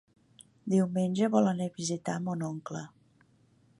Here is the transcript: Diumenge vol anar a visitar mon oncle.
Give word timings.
Diumenge 0.75 1.29
vol 1.35 1.49
anar 1.51 1.67
a 1.71 1.75
visitar 1.75 2.17
mon 2.29 2.43
oncle. 2.49 2.83